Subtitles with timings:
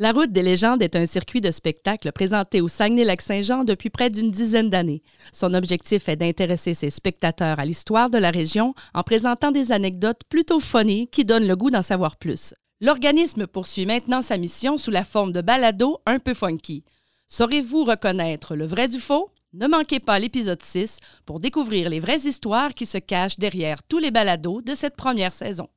[0.00, 4.30] La route des légendes est un circuit de spectacle présenté au Saguenay-Lac-Saint-Jean depuis près d'une
[4.30, 5.02] dizaine d'années.
[5.32, 10.20] Son objectif est d'intéresser ses spectateurs à l'histoire de la région en présentant des anecdotes
[10.28, 12.54] plutôt funny qui donnent le goût d'en savoir plus.
[12.80, 16.84] L'organisme poursuit maintenant sa mission sous la forme de balado un peu funky.
[17.26, 19.32] Saurez-vous reconnaître le vrai du faux?
[19.52, 23.98] Ne manquez pas l'épisode 6 pour découvrir les vraies histoires qui se cachent derrière tous
[23.98, 25.68] les balados de cette première saison.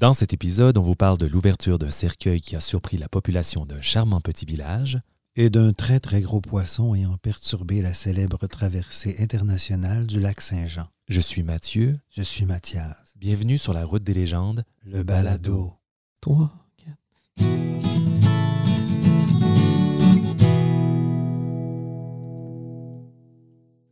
[0.00, 3.66] Dans cet épisode, on vous parle de l'ouverture d'un cercueil qui a surpris la population
[3.66, 4.98] d'un charmant petit village.
[5.36, 10.86] et d'un très très gros poisson ayant perturbé la célèbre traversée internationale du lac Saint-Jean.
[11.08, 11.98] Je suis Mathieu.
[12.16, 14.64] Je suis Mathias, Bienvenue sur la route des légendes.
[14.86, 15.74] le balado.
[16.22, 16.50] 3,
[17.36, 17.50] 4.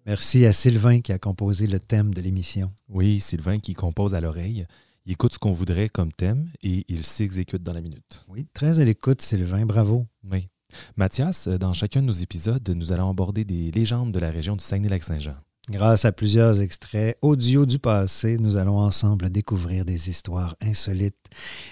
[0.06, 2.70] Merci à Sylvain qui a composé le thème de l'émission.
[2.88, 4.66] Oui, Sylvain qui compose à l'oreille.
[5.08, 8.26] Il écoute ce qu'on voudrait comme thème et il s'exécute dans la minute.
[8.28, 10.06] Oui, très à l'écoute, Sylvain, bravo.
[10.30, 10.50] Oui.
[10.98, 14.62] Mathias, dans chacun de nos épisodes, nous allons aborder des légendes de la région du
[14.62, 15.36] Saguenay-Lac-Saint-Jean.
[15.70, 21.16] Grâce à plusieurs extraits audio du passé, nous allons ensemble découvrir des histoires insolites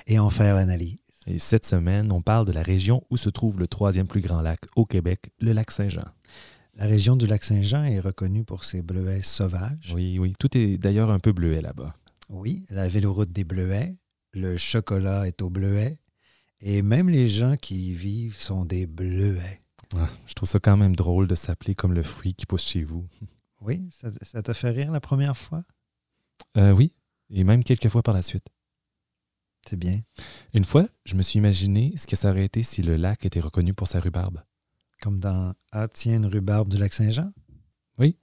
[0.06, 0.96] et en faire l'analyse.
[1.26, 4.40] Et cette semaine, on parle de la région où se trouve le troisième plus grand
[4.40, 6.06] lac au Québec, le lac Saint-Jean.
[6.76, 9.92] La région du lac Saint-Jean est reconnue pour ses bleuets sauvages.
[9.94, 11.92] Oui, oui, tout est d'ailleurs un peu bleuet là-bas.
[12.28, 13.96] Oui, la véloroute des bleuets,
[14.32, 15.98] le chocolat est au bleuet,
[16.60, 19.62] et même les gens qui y vivent sont des bleuets.
[19.94, 22.82] Ah, je trouve ça quand même drôle de s'appeler comme le fruit qui pousse chez
[22.82, 23.06] vous.
[23.60, 25.64] Oui, ça, ça te fait rire la première fois?
[26.56, 26.92] Euh, oui,
[27.30, 28.46] et même quelques fois par la suite.
[29.68, 30.00] C'est bien.
[30.54, 33.40] Une fois, je me suis imaginé ce que ça aurait été si le lac était
[33.40, 34.42] reconnu pour sa rhubarbe.
[35.00, 37.32] Comme dans Ah, tiens, une rhubarbe du lac Saint-Jean?
[37.98, 38.16] Oui.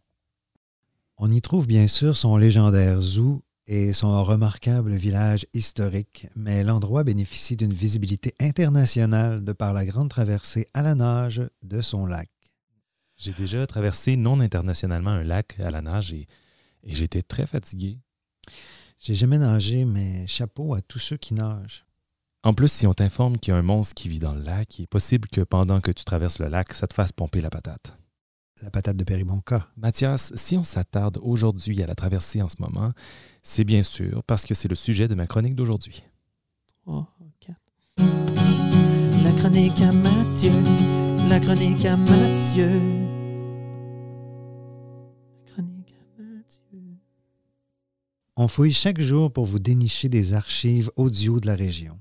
[1.18, 7.04] On y trouve bien sûr son légendaire zoo et son remarquable village historique, mais l'endroit
[7.04, 12.30] bénéficie d'une visibilité internationale de par la grande traversée à la nage de son lac.
[13.18, 16.28] J'ai déjà traversé non internationalement un lac à la nage et,
[16.84, 18.00] et j'étais très fatigué.
[19.00, 21.86] J'ai jamais nagé, mais chapeau à tous ceux qui nagent.
[22.44, 24.78] En plus, si on t'informe qu'il y a un monstre qui vit dans le lac,
[24.78, 27.50] il est possible que pendant que tu traverses le lac, ça te fasse pomper la
[27.50, 27.98] patate.
[28.62, 29.68] La patate de Péribonca.
[29.78, 32.94] Mathias, si on s'attarde aujourd'hui à la traversée en ce moment,
[33.42, 36.04] c'est bien sûr parce que c'est le sujet de ma chronique d'aujourd'hui.
[36.86, 37.08] 3,
[37.40, 37.58] 4.
[39.24, 40.52] La chronique à Mathieu.
[41.28, 42.70] La chronique à Mathieu.
[45.48, 46.80] La chronique à Mathieu.
[48.36, 52.00] On fouille chaque jour pour vous dénicher des archives audio de la région.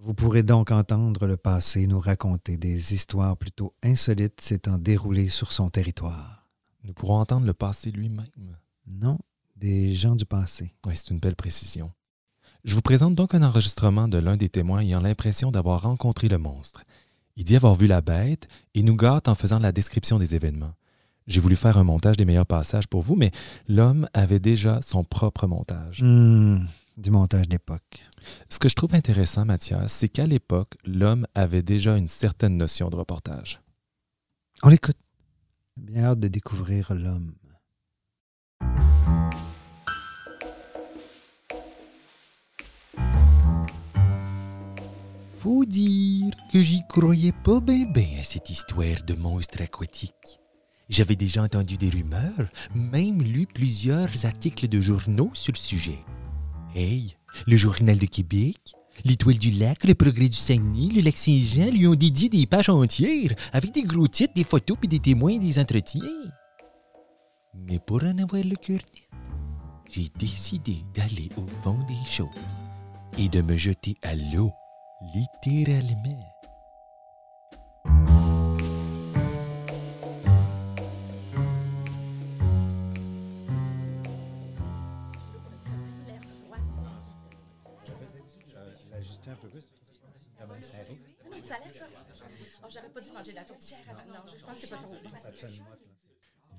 [0.00, 5.50] Vous pourrez donc entendre le passé nous raconter des histoires plutôt insolites s'étant déroulées sur
[5.50, 6.46] son territoire.
[6.84, 8.56] Nous pourrons entendre le passé lui-même.
[8.86, 9.18] Non,
[9.56, 10.72] des gens du passé.
[10.86, 11.90] Oui, c'est une belle précision.
[12.62, 16.38] Je vous présente donc un enregistrement de l'un des témoins ayant l'impression d'avoir rencontré le
[16.38, 16.84] monstre.
[17.36, 20.74] Il dit avoir vu la bête et nous gâte en faisant la description des événements.
[21.26, 23.32] J'ai voulu faire un montage des meilleurs passages pour vous, mais
[23.66, 26.02] l'homme avait déjà son propre montage.
[26.04, 26.60] Hmm,
[26.98, 28.04] du montage d'époque.
[28.50, 32.90] Ce que je trouve intéressant, Mathias, c'est qu'à l'époque, l'homme avait déjà une certaine notion
[32.90, 33.60] de reportage.
[34.62, 34.96] On l'écoute.
[35.76, 37.34] Bien hâte de découvrir l'homme.
[45.40, 50.40] Faut dire que j'y croyais pas bien ben à cette histoire de monstre aquatique.
[50.88, 55.98] J'avais déjà entendu des rumeurs, même lu plusieurs articles de journaux sur le sujet.
[57.46, 58.56] Le Journal de Québec,
[59.04, 62.68] l'Étoile du Lac, le Progrès du Saguenay, le Lac Saint-Jean lui ont dédié des pages
[62.68, 66.02] entières avec des gros titres, des photos et des témoins des entretiens.
[67.54, 69.08] Mais pour en avoir le cœur net,
[69.90, 72.28] j'ai décidé d'aller au fond des choses
[73.16, 74.52] et de me jeter à l'eau,
[75.14, 76.37] littéralement.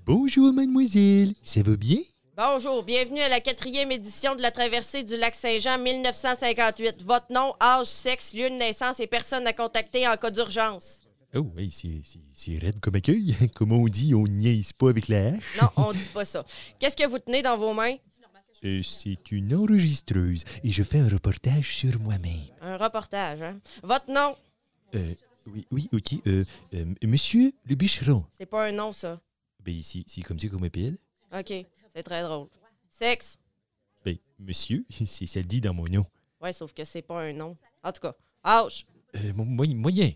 [0.05, 1.33] Bonjour, mademoiselle.
[1.41, 1.99] Ça va bien?
[2.35, 7.03] Bonjour, bienvenue à la quatrième édition de la traversée du lac Saint-Jean 1958.
[7.03, 11.01] Votre nom, âge, sexe, lieu de naissance et personne à contacter en cas d'urgence.
[11.35, 13.35] Oh, oui, c'est- raide comme accueil.
[13.55, 15.61] Comme on dit, on niaise pas avec la hache.
[15.61, 16.43] Non, on dit pas ça.
[16.79, 17.95] Qu'est-ce que vous tenez dans vos mains?
[18.65, 22.41] Euh, c'est une enregistreuse et je fais un reportage sur moi-même.
[22.61, 23.59] Un reportage, hein?
[23.83, 24.35] Votre nom?
[24.95, 25.13] Euh,
[25.53, 26.13] oui, oui, ok.
[26.27, 26.43] Euh,
[26.73, 28.25] euh, monsieur le bûcheron.
[28.37, 29.19] C'est pas un nom, ça.
[29.59, 30.97] Ben, c'est c'est comme ça qu'on m'appelle.
[31.37, 31.53] OK,
[31.93, 32.47] c'est très drôle.
[32.89, 33.37] Sexe?
[34.05, 36.05] Ben, monsieur, c'est ça le dit dans mon nom.
[36.41, 37.57] Ouais, sauf que c'est pas un nom.
[37.83, 38.15] En tout cas,
[38.45, 38.85] H.
[39.15, 40.11] Euh, mo- mo- moyen.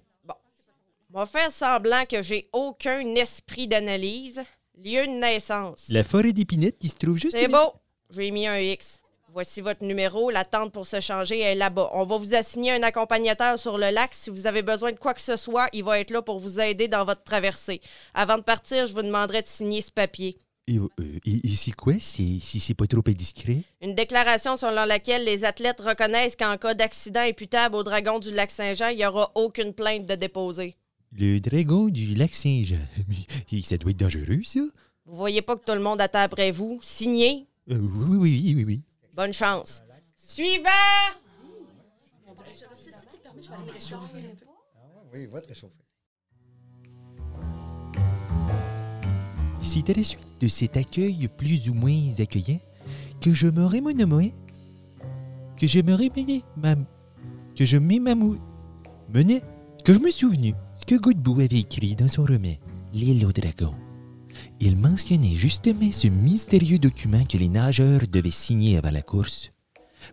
[1.16, 4.42] On va faire semblant que j'ai aucun esprit d'analyse.
[4.76, 5.90] Lieu de naissance.
[5.90, 7.74] La forêt d'épinette qui se trouve juste C'est beau.
[8.10, 9.00] J'ai mis un X.
[9.34, 10.30] Voici votre numéro.
[10.30, 11.90] L'attente pour se changer est là-bas.
[11.94, 14.14] On va vous assigner un accompagnateur sur le lac.
[14.14, 16.60] Si vous avez besoin de quoi que ce soit, il va être là pour vous
[16.60, 17.82] aider dans votre traversée.
[18.14, 20.38] Avant de partir, je vous demanderai de signer ce papier.
[20.68, 20.88] Et, euh,
[21.26, 23.64] et- et c'est quoi, si c'est pas trop indiscret?
[23.82, 28.52] Une déclaration selon laquelle les athlètes reconnaissent qu'en cas d'accident imputable au dragon du lac
[28.52, 30.78] Saint-Jean, il n'y aura aucune plainte de déposer.
[31.12, 32.78] Le dragon du lac Saint-Jean.
[33.64, 34.60] Ça doit être dangereux, ça?
[35.08, 36.80] Vous voyez pas que tout le monde attend après vous.
[36.84, 37.48] Signez.
[37.72, 38.82] Euh, oui, oui, oui, oui, oui.
[39.14, 39.84] Bonne chance.
[40.18, 40.70] Suivant!
[45.14, 45.74] Oui, va te réchauffer.
[49.62, 52.60] C'est à la suite de cet accueil plus ou moins accueillant
[53.22, 54.34] que je me remené
[55.58, 56.76] que je me réveillais, ma,
[57.56, 58.38] que je m'ai mamou,
[59.14, 59.42] menais,
[59.86, 62.56] que je me souvenu ce que Godbout avait écrit dans son roman
[62.94, 63.74] L'île au dragon.
[64.66, 69.52] Il mentionnait justement ce mystérieux document que les nageurs devaient signer avant la course.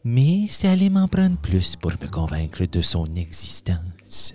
[0.02, 4.34] Mais ça allait m'en prendre plus pour me convaincre de son existence.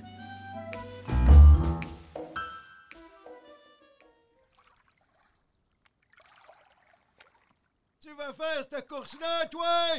[8.00, 9.98] Tu vas faire cette course-là, toi?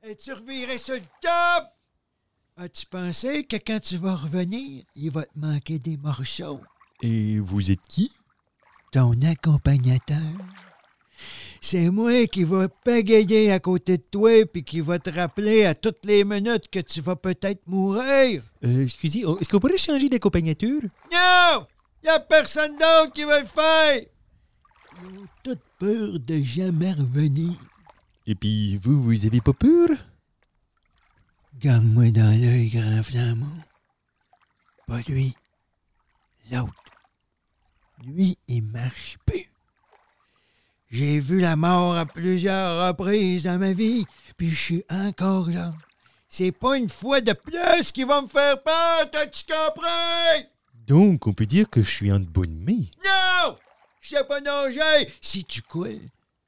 [0.00, 1.66] Es-tu reviré sur le top?
[2.56, 6.60] As-tu pensé que quand tu vas revenir, il va te manquer des morceaux?
[7.02, 8.12] Et vous êtes qui?
[8.92, 10.16] Ton accompagnateur.
[11.60, 15.74] C'est moi qui va pagayer à côté de toi puis qui va te rappeler à
[15.74, 18.42] toutes les minutes que tu vas peut-être mourir.
[18.64, 20.80] Euh, excusez, oh, est-ce qu'on pourrait changer d'accompagnateur?
[21.12, 21.66] Non!
[22.04, 24.02] Y a personne d'autre qui va le faire!
[25.02, 27.54] Ils ont toute peur de jamais revenir.
[28.26, 29.88] Et puis, vous, vous avez pas peur?
[31.58, 33.46] Garde-moi dans l'œil, grand flambeau.
[34.86, 35.34] Pas lui.
[36.52, 36.85] L'autre.
[38.04, 39.50] Lui, il marche plus.
[40.90, 44.04] J'ai vu la mort à plusieurs reprises dans ma vie,
[44.36, 45.74] puis je suis encore là.
[46.28, 50.46] C'est pas une fois de plus qui va me faire peur, t'as-tu compris?
[50.86, 52.84] Donc, on peut dire que je suis en bonne main.
[53.04, 53.56] Non!
[54.00, 55.12] Je sais pas nager!
[55.20, 56.00] Si tu coules,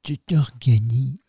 [0.03, 1.19] tu t'organises.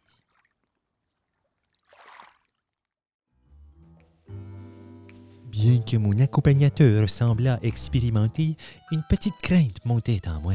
[5.62, 8.57] Bien que mon accompagnateur semblât expérimenter,
[8.93, 10.55] une petite crainte montait en moi.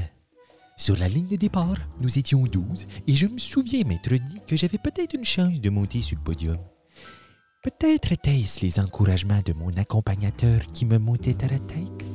[0.79, 4.57] Sur la ligne de départ, nous étions douze, et je me souviens m'être dit que
[4.57, 6.57] j'avais peut-être une chance de monter sur le podium.
[7.61, 12.05] Peut-être étaient-ce les encouragements de mon accompagnateur qui me montaient à la tête.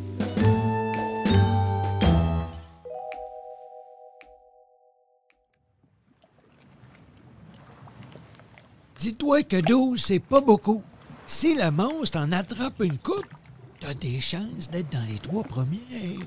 [8.98, 10.82] Dis-toi que 12, c'est pas beaucoup.
[11.30, 13.32] Si le monstre en attrape une coupe,
[13.78, 16.18] t'as des chances d'être dans les trois premiers.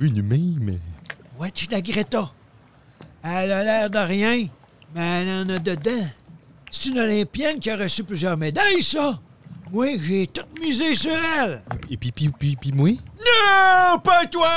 [0.00, 0.80] Une même.
[1.38, 2.32] Watch la Greta.
[3.22, 4.48] Elle a l'air de rien,
[4.94, 6.08] mais elle en a dedans.
[6.70, 9.20] C'est une Olympienne qui a reçu plusieurs médailles, ça.
[9.70, 11.62] Moi, j'ai tout misé sur elle.
[11.90, 12.88] Et puis, puis, puis, puis moi?
[12.88, 14.48] Non, pas toi!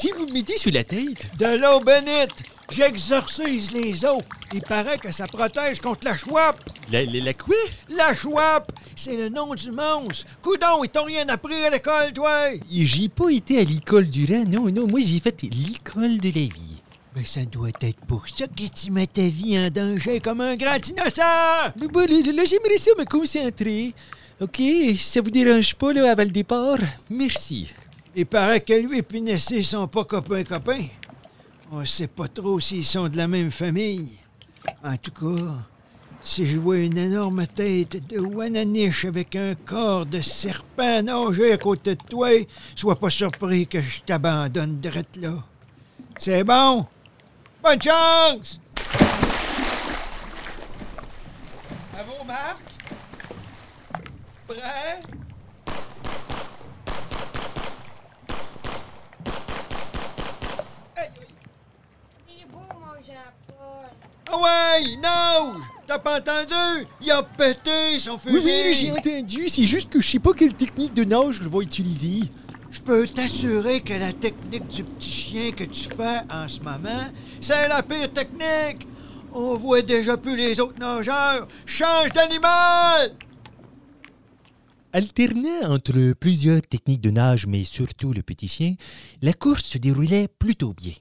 [0.00, 1.26] Que vous me mettez sur la tête?
[1.38, 2.30] De l'eau bénite.
[2.70, 4.22] J'exorcise les eaux.
[4.52, 6.60] Il paraît que ça protège contre la chouape.
[6.92, 7.56] La, la, la quoi?
[7.88, 10.26] La chouape, c'est le nom du monstre.
[10.40, 12.50] Coudon, ils t'ont rien appris à l'école, toi?
[12.70, 14.86] J'ai pas été à l'école du rang, non, non.
[14.86, 16.82] Moi, j'ai fait l'école de la vie.
[17.16, 20.54] Mais ça doit être pour ça que tu mets ta vie en danger comme un
[20.54, 21.72] grand innocent.
[21.80, 23.94] Mais bon, là, là, j'aimerais ça me concentrer.
[24.40, 26.78] OK, si ça vous dérange pas, là, avant le départ?
[27.10, 27.68] Merci.
[28.20, 30.88] Il paraît que lui et Pinessé sont pas copains-copains.
[31.70, 34.18] On sait pas trop s'ils sont de la même famille.
[34.82, 35.54] En tout cas,
[36.20, 41.58] si je vois une énorme tête de Wananiche avec un corps de serpent nager à
[41.58, 42.30] côté de toi,
[42.74, 45.34] sois pas surpris que je t'abandonne direct là.
[46.16, 46.86] C'est bon?
[47.62, 48.58] Bonne chance!
[51.96, 52.58] À vos marques?
[54.48, 55.02] Prêt?
[62.26, 63.88] C'est beau, mon Jean-Paul.
[63.90, 65.62] Ah ouais, nage!
[65.86, 66.86] T'as pas entendu?
[67.00, 68.48] Il a pété son Oui, fusil!
[68.66, 69.48] oui, j'ai entendu.
[69.48, 72.20] C'est juste que je sais pas quelle technique de nage je vais utiliser.
[72.70, 77.08] Je peux t'assurer que la technique du petit chien que tu fais en ce moment,
[77.40, 78.86] c'est la pire technique!
[79.32, 81.48] On voit déjà plus les autres nageurs!
[81.64, 83.14] Change d'animal!
[84.92, 88.74] Alternant entre plusieurs techniques de nage, mais surtout le petit chien,
[89.22, 90.92] la course se déroulait plutôt bien.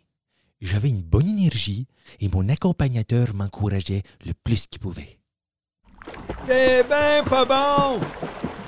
[0.60, 1.88] J'avais une bonne énergie
[2.20, 5.20] et mon accompagnateur m'encourageait le plus qu'il pouvait.
[6.46, 8.00] T'es ben pas bon!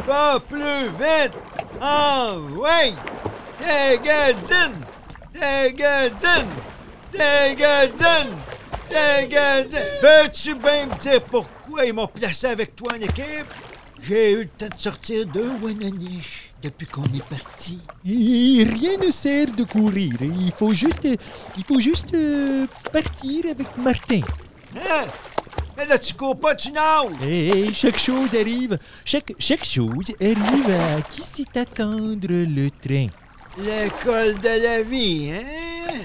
[0.06, 1.34] Pas plus vite!
[1.82, 2.94] Ah oui!
[3.60, 4.76] Dégadine!
[5.34, 6.50] Dégadine!
[7.12, 8.36] Dégadine!
[8.90, 9.80] Dégadine!
[10.02, 13.48] Veux-tu bien me dire pourquoi ils m'ont placé avec toi en équipe?
[14.00, 17.80] J'ai eu le temps de sortir deux Wananiche depuis qu'on est parti.
[18.06, 20.14] Et rien ne sert de courir.
[20.22, 21.08] Il faut juste,
[21.58, 24.22] il faut juste euh, partir avec Martin.
[24.76, 25.06] Hein?
[25.78, 27.24] Mais là, tu cours pas, tu nages!
[27.26, 33.08] Et chaque chose arrive, chaque, chaque chose arrive à qui sait attendre le train.
[33.58, 36.04] L'école de la vie, hein?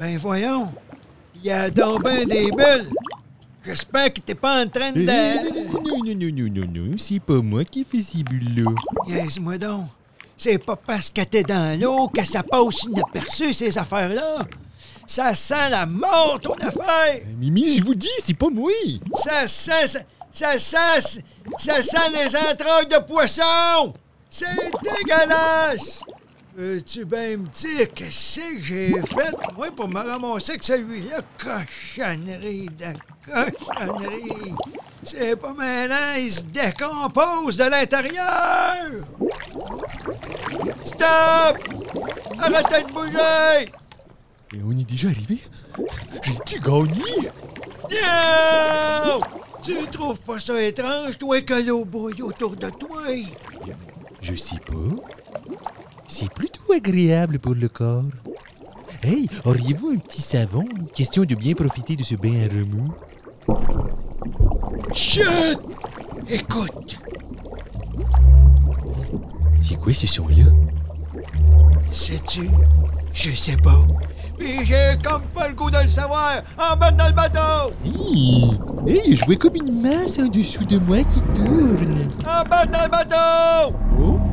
[0.00, 0.72] Ben voyons,
[1.36, 2.88] il y a donc ben des bulles.
[3.66, 5.72] J'espère que t'es pas en train Euh, de...
[5.72, 8.70] Non, non, non, non, non, non, c'est pas moi qui fais ces bulles-là.
[9.06, 9.86] Niaise-moi donc.
[10.36, 14.40] C'est pas parce que t'es dans l'eau que ça passe inaperçu, ces affaires-là.
[15.06, 17.20] Ça sent la mort, ton affaire.
[17.38, 18.70] Mimi, je vous dis, c'est pas moi.
[19.14, 19.86] Ça sent...
[19.86, 20.58] Ça, ça
[21.00, 21.20] sent...
[21.58, 23.94] Ça sent les entrailles de poisson.
[24.28, 24.46] C'est
[24.82, 26.00] dégueulasse.
[26.56, 31.20] Veux-tu bien me dire qu'est-ce que j'ai fait, moi, pour me ramasser avec celui-là?
[31.36, 32.94] Cochonnerie de
[33.26, 34.54] cochonnerie.
[35.02, 39.04] C'est pas maintenant, il se décompose de l'intérieur.
[40.84, 41.58] Stop!
[42.38, 43.72] Arrêtez de bouger!
[44.54, 45.40] Et on est déjà arrivé?
[46.22, 47.32] J'ai-tu gagné?
[47.90, 49.20] Non!
[49.60, 53.02] Tu trouves pas ça étrange, toi, que l'eau bouille autour de toi?
[54.20, 54.72] Je sais pas.
[56.16, 58.04] C'est plutôt agréable pour le corps.
[59.02, 60.64] Hey, auriez-vous un petit savon?
[60.94, 62.94] Question de bien profiter de ce bain à remous.
[64.92, 65.58] Chut!
[66.28, 67.00] Écoute,
[69.58, 70.44] C'est quoi ce son-là?
[71.90, 72.48] sais-tu?
[73.12, 73.84] Je sais pas.
[74.38, 76.44] Puis j'ai comme pas le goût de le savoir.
[76.56, 77.72] Embarque dans le bateau!
[77.84, 78.56] Hey,
[78.86, 82.08] hey, je vois comme une masse en dessous de moi qui tourne.
[82.20, 83.83] Embarque dans le bateau!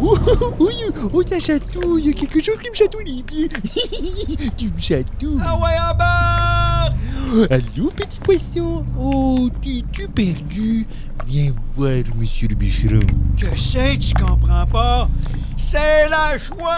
[0.03, 0.17] Oh,
[0.60, 0.70] oh,
[1.13, 2.01] oh, ça chatouille.
[2.01, 3.48] Il y a quelque chose qui me chatouille les pieds.
[4.58, 5.38] tu me chatouilles.
[5.43, 7.51] Ah ouais, embarque!
[7.51, 8.84] Allô, petit poisson?
[8.98, 10.88] Oh, t'es-tu perdu?
[11.27, 13.00] Viens voir, monsieur le bûcheron.
[13.38, 15.08] Je sais, tu comprends pas?
[15.55, 16.72] C'est la joie!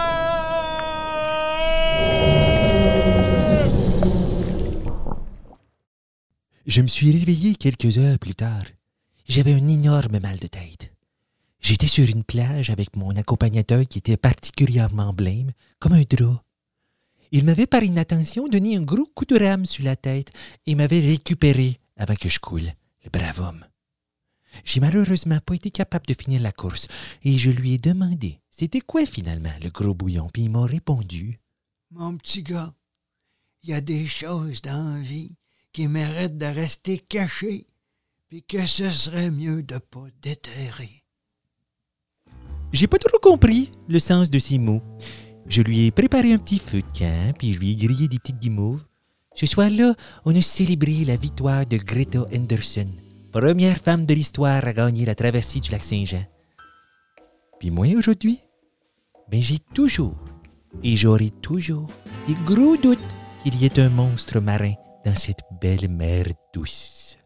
[6.65, 8.63] Je me suis réveillé quelques heures plus tard.
[9.27, 10.92] J'avais un énorme mal de tête.
[11.63, 16.43] J'étais sur une plage avec mon accompagnateur qui était particulièrement blême, comme un drap.
[17.31, 20.33] Il m'avait par inattention donné un gros coup de rame sur la tête
[20.67, 22.73] et m'avait récupéré avant que je coule,
[23.05, 23.65] le brave homme.
[24.65, 26.89] J'ai malheureusement pas été capable de finir la course
[27.23, 31.39] et je lui ai demandé c'était quoi finalement le gros bouillon, puis il m'a répondu
[31.91, 32.75] Mon petit gars,
[33.63, 35.37] il y a des choses dans la vie
[35.71, 37.67] qui méritent de rester cachées,
[38.27, 41.02] puis que ce serait mieux de pas déterrer.
[42.73, 44.81] J'ai pas trop compris le sens de ces mots.
[45.47, 48.17] Je lui ai préparé un petit feu de camp, puis je lui ai grillé des
[48.17, 48.83] petites guimauves.
[49.35, 49.93] Ce soir-là,
[50.25, 52.87] on a célébré la victoire de Greta Henderson,
[53.31, 56.25] première femme de l'histoire à gagner la traversée du lac Saint-Jean.
[57.59, 58.39] Puis moi, aujourd'hui,
[59.29, 60.17] ben j'ai toujours,
[60.81, 61.91] et j'aurai toujours,
[62.27, 62.97] des gros doutes
[63.43, 64.73] qu'il y ait un monstre marin
[65.05, 67.19] dans cette belle mer douce.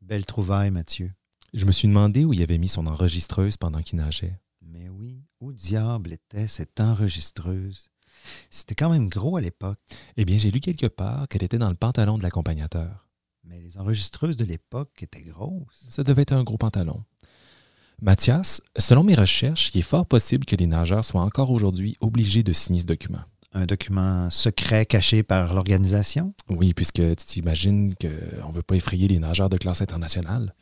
[0.00, 1.12] Belle trouvaille, Mathieu.
[1.54, 4.40] Je me suis demandé où il avait mis son enregistreuse pendant qu'il nageait.
[4.60, 7.90] Mais oui, où diable était cette enregistreuse?
[8.50, 9.78] C'était quand même gros à l'époque,
[10.16, 13.06] Eh bien, j'ai lu quelque part qu'elle était dans le pantalon de l'accompagnateur.
[13.44, 15.86] mais les enregistreuses de l'époque étaient grosses.
[15.90, 17.04] Ça devait être un gros pantalon.
[18.00, 22.42] Mathias, selon mes recherches, il est fort possible que les nageurs soient encore aujourd'hui obligés
[22.42, 23.22] de signer ce document.
[23.56, 26.34] Un document secret caché par l'organisation?
[26.48, 30.54] Oui, puisque tu t'imagines qu'on ne veut pas effrayer les nageurs de classe internationale.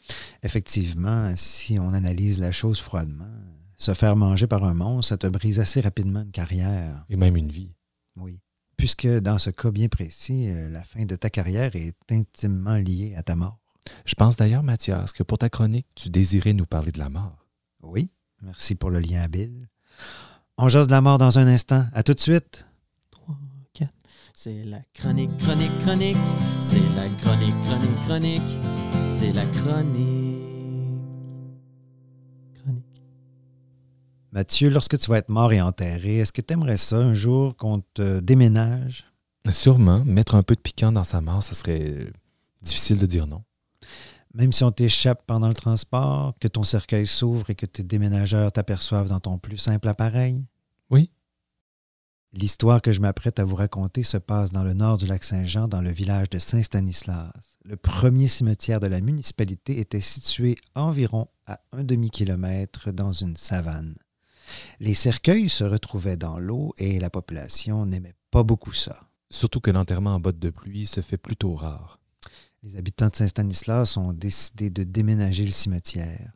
[0.43, 3.33] Effectivement, si on analyse la chose froidement,
[3.79, 7.05] se faire manger par un monstre, ça te brise assez rapidement une carrière.
[7.09, 7.73] Et même une vie.
[8.17, 8.43] Oui.
[8.77, 13.15] Puisque dans ce cas bien précis, euh, la fin de ta carrière est intimement liée
[13.17, 13.59] à ta mort.
[14.05, 17.47] Je pense d'ailleurs, Mathias, que pour ta chronique, tu désirais nous parler de la mort.
[17.83, 18.11] Oui,
[18.43, 19.69] merci pour le lien habile.
[20.59, 21.87] On jase de la mort dans un instant.
[21.93, 22.67] À tout de suite.
[24.43, 24.53] 3, 4.
[24.55, 26.17] C'est la chronique, chronique, chronique.
[26.61, 28.59] C'est la chronique, chronique, chronique.
[29.11, 30.43] C'est la chronique.
[32.61, 33.03] Chronique.
[34.33, 37.57] Mathieu, lorsque tu vas être mort et enterré, est-ce que tu aimerais ça un jour
[37.57, 39.05] qu'on te déménage?
[39.51, 42.13] Sûrement, mettre un peu de piquant dans sa mort, ce serait
[42.63, 43.43] difficile de dire non.
[44.35, 48.51] Même si on t'échappe pendant le transport, que ton cercueil s'ouvre et que tes déménageurs
[48.51, 50.45] t'aperçoivent dans ton plus simple appareil?
[52.35, 55.69] L'histoire que je m'apprête à vous raconter se passe dans le nord du lac Saint-Jean,
[55.69, 57.31] dans le village de Saint-Stanislas.
[57.63, 63.97] Le premier cimetière de la municipalité était situé environ à un demi-kilomètre dans une savane.
[64.81, 69.11] Les cercueils se retrouvaient dans l'eau et la population n'aimait pas beaucoup ça.
[69.29, 72.01] Surtout que l'enterrement en botte de pluie se fait plutôt rare.
[72.63, 76.33] Les habitants de Saint-Stanislas ont décidé de déménager le cimetière.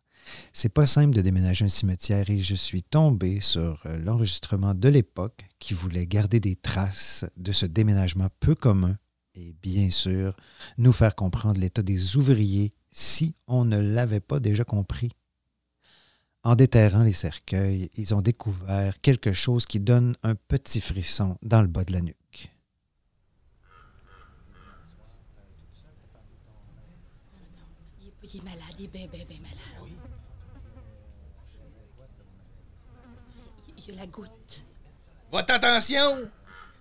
[0.53, 4.89] C'est pas simple de déménager un cimetière et je suis tombé sur euh, l'enregistrement de
[4.89, 8.97] l'époque qui voulait garder des traces de ce déménagement peu commun
[9.35, 10.37] et bien sûr
[10.79, 15.11] nous faire comprendre l'état des ouvriers si on ne l'avait pas déjà compris.
[16.43, 21.61] En déterrant les cercueils, ils ont découvert quelque chose qui donne un petit frisson dans
[21.61, 22.51] le bas de la nuque.
[33.89, 34.65] Il y a la goutte.
[35.31, 36.31] Votre attention!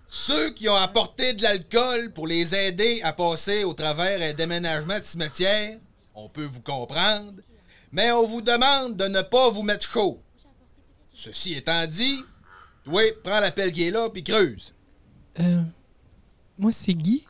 [0.08, 4.98] Ceux qui ont apporté de l'alcool pour les aider à passer au travers un déménagement
[4.98, 5.78] de cimetière,
[6.14, 7.42] on peut vous comprendre,
[7.92, 10.20] mais on vous demande de ne pas vous mettre chaud.
[11.12, 12.24] Ceci étant dit,
[12.84, 14.74] toi, prends la pelle qui est là puis creuse.
[15.40, 15.62] Euh.
[16.58, 17.26] Moi, c'est Guy.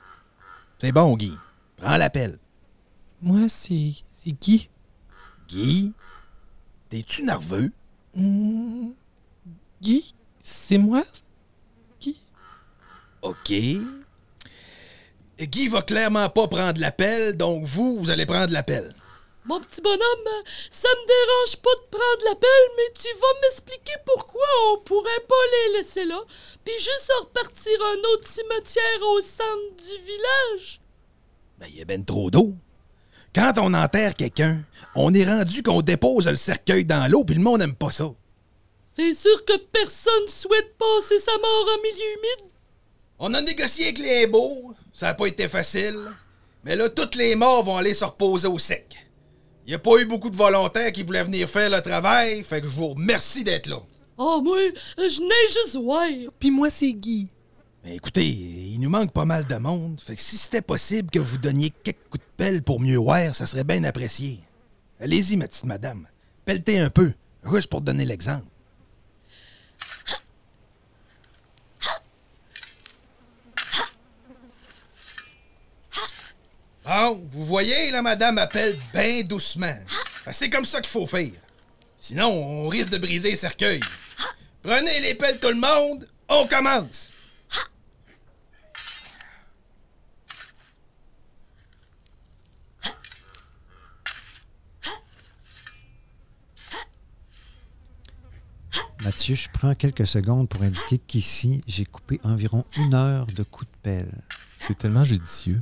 [0.78, 1.32] C'est bon, Guy.
[1.76, 2.38] Prends la pelle.
[3.20, 3.92] Moi, c'est.
[4.12, 4.68] C'est Guy.
[5.48, 5.92] Guy,
[6.88, 7.72] t'es-tu nerveux?
[8.14, 8.90] Hmm,
[9.86, 11.04] Guy, c'est moi?
[12.00, 12.16] Guy?
[13.22, 13.50] OK.
[13.52, 18.96] Et Guy va clairement pas prendre la pelle, donc vous, vous allez prendre la pelle.
[19.44, 24.42] Mon petit bonhomme, ça me dérange pas de prendre l'appel, mais tu vas m'expliquer pourquoi
[24.72, 26.20] on pourrait pas les laisser là,
[26.64, 30.80] puis juste repartir un autre cimetière au centre du village.
[31.60, 32.54] Ben, il y a ben trop d'eau.
[33.32, 34.64] Quand on enterre quelqu'un,
[34.96, 38.10] on est rendu qu'on dépose le cercueil dans l'eau, puis le monde n'aime pas ça.
[38.96, 42.50] C'est sûr que personne souhaite passer sa mort en milieu humide.
[43.18, 45.98] On a négocié avec les beaux, ça n'a pas été facile.
[46.64, 48.96] Mais là, toutes les morts vont aller se reposer au sec.
[49.66, 52.62] Il n'y a pas eu beaucoup de volontaires qui voulaient venir faire le travail, fait
[52.62, 53.82] que je vous remercie d'être là.
[54.16, 54.56] Oh, moi,
[54.96, 56.26] je n'ai juste ouais.
[56.40, 57.28] Puis moi, c'est Guy.
[57.84, 61.18] Mais écoutez, il nous manque pas mal de monde, fait que si c'était possible que
[61.18, 64.40] vous donniez quelques coups de pelle pour mieux voir, ça serait bien apprécié.
[64.98, 66.08] Allez-y, ma petite madame.
[66.46, 67.12] Pelletez un peu,
[67.44, 68.46] juste pour donner l'exemple.
[76.86, 79.76] Bon, vous voyez, la madame appelle bien doucement.
[80.24, 81.32] Ben, C'est comme ça qu'il faut faire.
[81.98, 83.80] Sinon, on risque de briser le cercueil.
[84.62, 87.10] Prenez les pelles tout le monde, on commence.
[99.02, 103.70] Mathieu, je prends quelques secondes pour indiquer qu'ici, j'ai coupé environ une heure de coups
[103.70, 104.12] de pelle.
[104.58, 105.60] C'est tellement judicieux.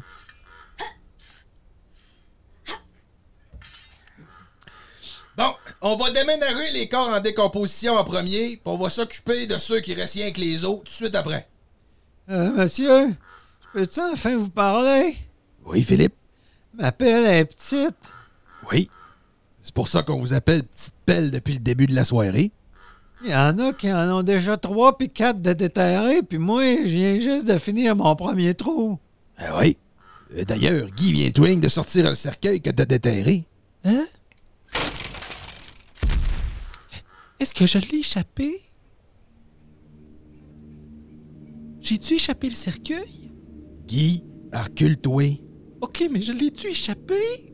[5.37, 5.53] Bon,
[5.85, 9.81] on va déménager les corps en décomposition en premier, puis on va s'occuper de ceux
[9.81, 11.47] qui restent rien que les autres tout de suite après.
[12.31, 15.15] Euh, monsieur, je peux-tu enfin vous parler?
[15.67, 16.15] Oui, Philippe?
[16.73, 17.95] Ma pelle est petite.
[18.73, 18.89] Oui.
[19.61, 22.51] C'est pour ça qu'on vous appelle Petite Pelle depuis le début de la soirée.
[23.23, 26.63] Il y en a qui en ont déjà trois puis quatre de déterrés, puis moi,
[26.65, 28.99] je viens juste de finir mon premier trou.
[29.37, 29.77] Ah oui.
[30.35, 33.45] Euh, D'ailleurs, Guy vient que de sortir le cercueil que de déterrer?
[33.85, 34.07] Hein?
[37.41, 38.61] Est-ce que je l'ai échappé?
[41.81, 43.31] J'ai-tu échappé le cercueil?
[43.87, 45.41] Guy, recule-toi.
[45.81, 47.53] Ok, mais je l'ai-tu échappé?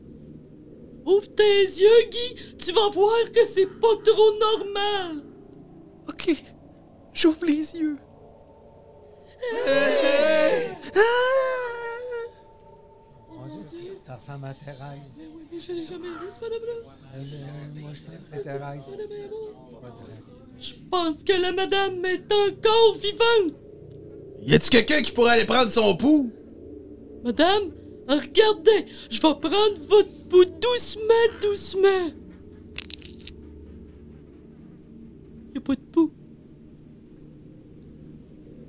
[1.05, 2.55] Ouvre tes yeux, Guy.
[2.57, 5.23] Tu vas voir que c'est pas trop normal.
[6.07, 6.33] Ok,
[7.13, 7.97] j'ouvre les yeux.
[10.93, 11.01] Ça
[14.21, 15.27] ressemble à Thérèse.
[15.51, 17.81] Mais je l'ai jamais vu, ce madame-là.
[17.81, 18.81] moi, je pense que c'est Thérèse.
[20.59, 23.57] Je pense que la madame est encore vivante.
[24.43, 26.31] Y a-tu quelqu'un qui pourrait aller prendre son pouls?
[27.23, 27.71] Madame,
[28.07, 32.11] regardez, je vais prendre votre pouls doucement, doucement.
[35.53, 36.11] Y a pas de pouls.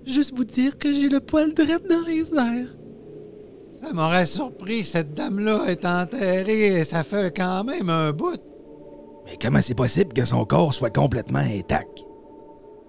[0.05, 2.77] Juste vous dire que j'ai le poil drette dans les airs.
[3.83, 8.41] Ça m'aurait surpris, cette dame-là est enterrée et ça fait quand même un bout.
[9.25, 12.05] Mais comment c'est possible que son corps soit complètement intact?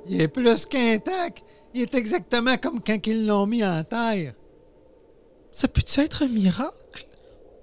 [0.07, 1.43] Il est plus qu'intact.
[1.73, 4.33] Il est exactement comme quand ils l'ont mis en terre.
[5.51, 7.07] Ça peut-tu être un miracle?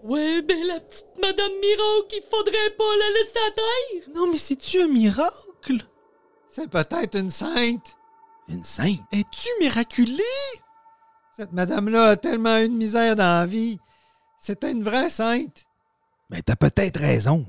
[0.02, 4.14] Ouais, ben la petite Madame Miracle, il faudrait pas la laisser à terre.
[4.14, 5.86] Non, mais c'est-tu un miracle?
[6.48, 7.96] C'est peut-être une sainte.
[8.48, 9.00] Une sainte?
[9.12, 10.22] Es-tu miraculée?
[11.40, 13.78] Cette madame-là a tellement eu de misère dans la vie.
[14.38, 15.64] C'était une vraie sainte.
[16.28, 17.46] Mais t'as peut-être raison.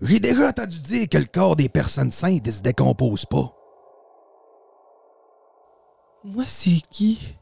[0.00, 3.54] J'ai déjà entendu dire que le corps des personnes saintes ne se décompose pas.
[6.24, 7.36] Moi, c'est qui?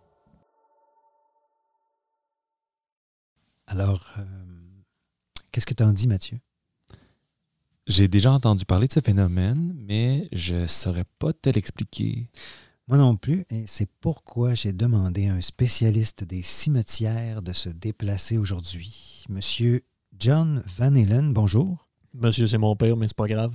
[3.68, 4.24] Alors, euh,
[5.52, 6.40] qu'est-ce que t'en dis, Mathieu?
[7.86, 12.28] J'ai déjà entendu parler de ce phénomène, mais je saurais pas te l'expliquer.
[12.92, 17.70] Moi non plus, et c'est pourquoi j'ai demandé à un spécialiste des cimetières de se
[17.70, 19.24] déplacer aujourd'hui.
[19.30, 19.80] Monsieur
[20.18, 21.88] John Van Halen, bonjour.
[22.12, 23.54] Monsieur, c'est mon père, mais c'est pas grave.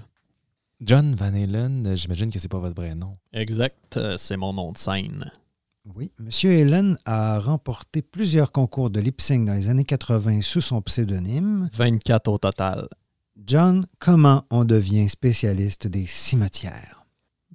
[0.82, 3.16] John Van Halen, j'imagine que c'est pas votre vrai nom.
[3.32, 5.32] Exact, euh, c'est mon nom de scène.
[5.94, 10.62] Oui, Monsieur Helen a remporté plusieurs concours de lip sync dans les années 80 sous
[10.62, 11.70] son pseudonyme.
[11.74, 12.88] 24 au total.
[13.46, 16.97] John, comment on devient spécialiste des cimetières?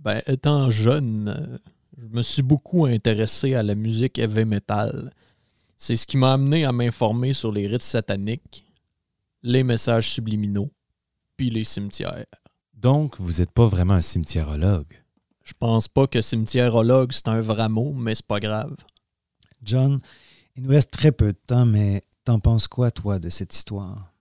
[0.02, 1.58] Ben, étant jeune, euh,
[1.96, 5.12] je me suis beaucoup intéressé à la musique heavy metal.
[5.76, 8.66] C'est ce qui m'a amené à m'informer sur les rites sataniques,
[9.44, 10.72] les messages subliminaux,
[11.36, 12.26] puis les cimetières.
[12.74, 15.00] Donc, vous n'êtes pas vraiment un cimetiérologue?
[15.44, 18.74] Je pense pas que cimetiérologue, c'est un vrai mot, mais c'est pas grave.
[19.62, 20.00] John,
[20.56, 24.11] il nous reste très peu de temps, mais t'en penses quoi, toi, de cette histoire?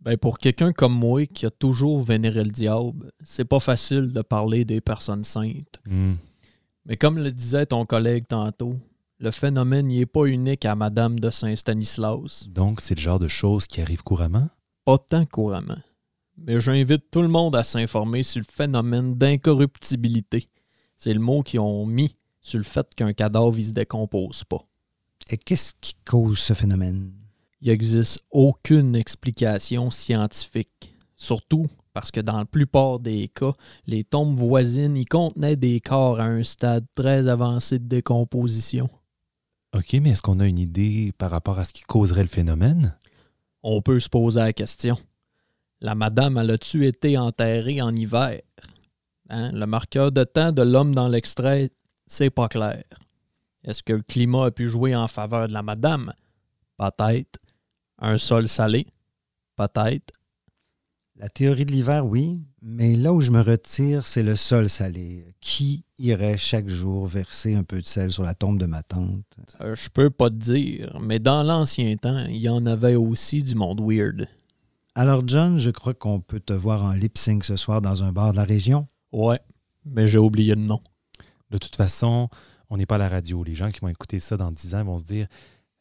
[0.00, 4.22] Ben, pour quelqu'un comme moi qui a toujours vénéré le diable, c'est pas facile de
[4.22, 5.80] parler des personnes saintes.
[5.86, 6.14] Hmm.
[6.86, 8.76] Mais comme le disait ton collègue tantôt,
[9.18, 12.48] le phénomène n'est pas unique à Madame de Saint-Stanislas.
[12.48, 14.48] Donc, c'est le genre de choses qui arrivent couramment?
[14.84, 15.82] Pas tant couramment.
[16.36, 20.48] Mais j'invite tout le monde à s'informer sur le phénomène d'incorruptibilité.
[20.96, 24.62] C'est le mot qu'ils ont mis sur le fait qu'un cadavre ne se décompose pas.
[25.30, 27.12] Et qu'est-ce qui cause ce phénomène?
[27.60, 30.92] Il n'existe aucune explication scientifique.
[31.16, 33.54] Surtout parce que dans la plupart des cas,
[33.86, 38.88] les tombes voisines y contenaient des corps à un stade très avancé de décomposition.
[39.74, 42.96] OK, mais est-ce qu'on a une idée par rapport à ce qui causerait le phénomène?
[43.64, 44.96] On peut se poser la question.
[45.80, 48.40] La madame, elle a-tu été enterrée en hiver?
[49.28, 49.50] Hein?
[49.52, 51.70] Le marqueur de temps de l'homme dans l'extrait,
[52.06, 52.84] c'est pas clair.
[53.64, 56.12] Est-ce que le climat a pu jouer en faveur de la madame?
[56.78, 57.40] Peut-être.
[57.98, 58.86] Un sol salé?
[59.56, 60.12] Peut-être.
[61.16, 65.26] La théorie de l'hiver, oui, mais là où je me retire, c'est le sol salé.
[65.40, 69.24] Qui irait chaque jour verser un peu de sel sur la tombe de ma tante?
[69.60, 73.42] Euh, je peux pas te dire, mais dans l'ancien temps, il y en avait aussi
[73.42, 74.28] du monde weird.
[74.94, 78.12] Alors, John, je crois qu'on peut te voir en lip sync ce soir dans un
[78.12, 78.86] bar de la région.
[79.10, 79.40] Ouais,
[79.84, 80.80] mais j'ai oublié le nom.
[81.50, 82.28] De toute façon,
[82.70, 83.42] on n'est pas à la radio.
[83.42, 85.26] Les gens qui vont écouter ça dans 10 ans vont se dire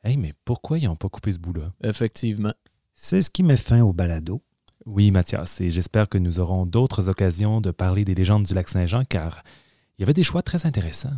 [0.08, 1.74] Hey, mais pourquoi ils n'ont pas coupé ce bout-là?
[1.84, 2.54] Effectivement.
[2.94, 4.42] C'est ce qui met fin au balado.
[4.86, 8.70] Oui, Mathias, et j'espère que nous aurons d'autres occasions de parler des légendes du lac
[8.70, 9.44] Saint-Jean, car
[9.98, 11.18] il y avait des choix très intéressants.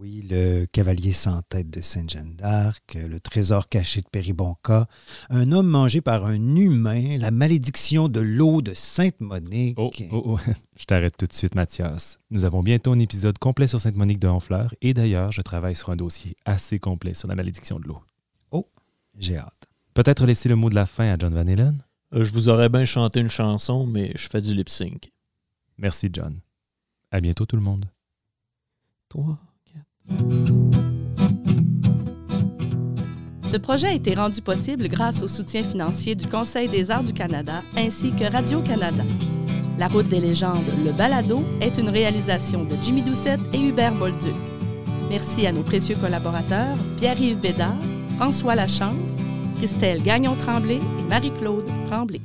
[0.00, 4.86] Oui, le cavalier sans tête de Sainte-Jeanne d'Arc, le trésor caché de Péribonca,
[5.28, 9.76] un homme mangé par un humain, la malédiction de l'eau de Sainte-Monique.
[9.76, 10.38] Oh, oh, oh.
[10.76, 12.20] je t'arrête tout de suite, Mathias.
[12.30, 15.90] Nous avons bientôt un épisode complet sur Sainte-Monique de Honfleur, et d'ailleurs, je travaille sur
[15.90, 18.00] un dossier assez complet sur la malédiction de l'eau.
[18.52, 18.68] Oh,
[19.16, 19.66] j'ai hâte.
[19.94, 21.82] Peut-être laisser le mot de la fin à John Van Halen?
[22.14, 25.10] Euh, Je vous aurais bien chanté une chanson, mais je fais du lip sync.
[25.76, 26.38] Merci, John.
[27.10, 27.90] À bientôt, tout le monde.
[29.08, 29.38] 3,
[33.50, 37.12] Ce projet a été rendu possible grâce au soutien financier du Conseil des arts du
[37.12, 39.02] Canada ainsi que Radio-Canada.
[39.78, 44.34] La route des légendes, le balado, est une réalisation de Jimmy Doucette et Hubert Bolduc.
[45.08, 47.78] Merci à nos précieux collaborateurs Pierre-Yves Bédard,
[48.16, 49.16] François Lachance,
[49.56, 52.20] Christelle Gagnon-Tremblay et Marie-Claude Tremblay.